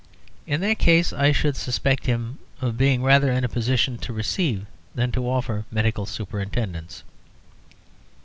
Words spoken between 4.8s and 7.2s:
than to offer medical superintendence.